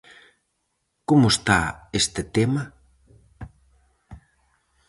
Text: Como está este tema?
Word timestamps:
Como 1.09 1.27
está 1.35 1.59
este 1.99 2.21
tema? 2.35 2.63